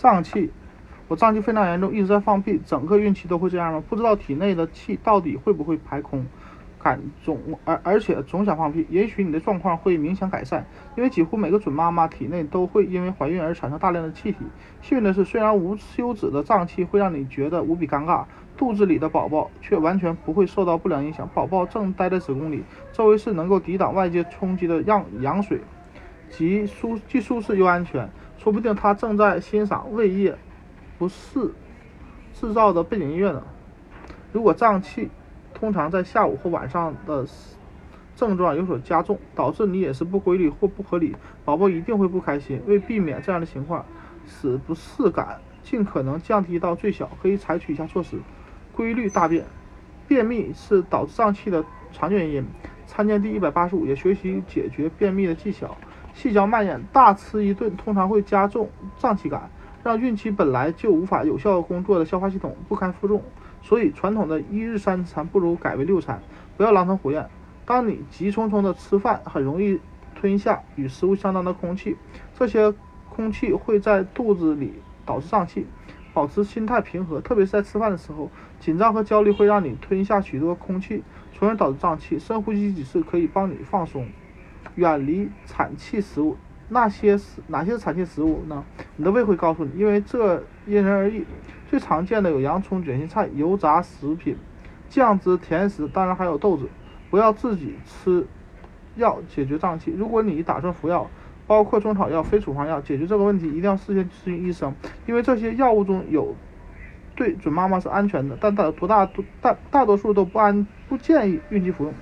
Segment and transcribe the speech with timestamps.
[0.00, 0.48] 胀气，
[1.08, 3.82] 我胀气非常严重，一直在放屁，整个孕期都会这样吗？
[3.88, 6.24] 不知道体内的气到底会不会排空，
[6.80, 8.86] 感总而而且总想放屁。
[8.88, 10.64] 也许你的状况会明显改善，
[10.96, 14.38] 因为几乎每个准妈妈体内都会因为怀孕而产生大量的气体。
[14.80, 18.24] 幸运的是，虽然无休止的胀气会让你觉得无比尴尬，
[18.56, 21.28] 肚子里的宝宝却完全不会受到不良影响。
[21.34, 22.62] 宝宝正待在子宫里，
[22.92, 25.60] 周围是能够抵挡外界冲击的样羊水。
[26.30, 28.06] 既舒既舒适又安全，
[28.38, 30.36] 说不定他正在欣赏胃液
[30.98, 31.52] 不适
[32.32, 33.42] 制造的背景音乐呢。
[34.32, 35.10] 如果胀气
[35.52, 37.26] 通常在下午或晚上的
[38.14, 41.14] 症状有所加重，导致你饮食不规律或不合理，
[41.44, 42.60] 宝宝一定会不开心。
[42.66, 43.84] 为避免这样的情况，
[44.26, 48.18] 使不适感尽可能降低到最小，可以采取以下措施：
[48.72, 49.44] 规律大便。
[50.06, 52.46] 便秘是导致胀气的常见原因，
[52.86, 55.76] 参见第一百八十五页，学习解决便秘的技巧。
[56.14, 59.50] 细嚼慢咽，大吃一顿通常会加重胀气感，
[59.84, 63.22] 让孕期本来就无法有效工作的消化系统不堪负重。
[63.62, 66.20] 所以，传统的一日三餐不如改为六餐，
[66.56, 67.28] 不要狼吞虎咽。
[67.64, 69.80] 当你急匆匆的吃饭，很容易
[70.14, 71.96] 吞下与食物相当的空气，
[72.36, 72.72] 这些
[73.08, 75.66] 空气会在肚子里导致胀气。
[76.14, 78.28] 保持心态平和，特别是在吃饭的时候，
[78.58, 82.18] 紧张和焦虑会让你吞下许多空气，从而导致胀气。
[82.18, 84.08] 深呼吸几次可以帮你放松。
[84.78, 86.36] 远离产气食物，
[86.68, 88.64] 那些是哪些是产气食物呢？
[88.96, 91.24] 你的胃会告诉你，因为这因人而异。
[91.68, 94.36] 最常见的有洋葱、卷心菜、油炸食品、
[94.88, 96.68] 酱汁、甜食，当然还有豆子。
[97.10, 98.24] 不要自己吃
[98.94, 99.92] 药解决胀气。
[99.96, 101.10] 如果你打算服药，
[101.48, 104.72] 包括中草药、非处方药，解决这个问题一定要事先咨询医生，
[105.06, 106.36] 因为这些药物中有
[107.16, 109.04] 对准妈妈是安全的，但大多大
[109.40, 111.92] 大大多数都不安不建议孕期服用。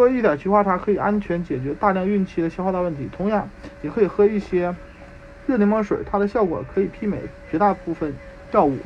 [0.00, 3.46] 喝一点菊花茶可以安全解决大量孕期的消化道问题，同样
[3.82, 4.74] 也可以喝一些
[5.46, 7.20] 热柠檬水，它的效果可以媲美
[7.50, 8.14] 绝大部分
[8.50, 8.78] 药物。